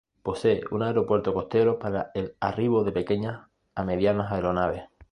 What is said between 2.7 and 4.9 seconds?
de pequeñas a medianas aeronaves.